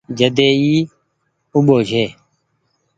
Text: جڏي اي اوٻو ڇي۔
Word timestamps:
جڏي 0.17 0.47
اي 0.61 0.73
اوٻو 1.53 1.77
ڇي۔ 1.89 2.03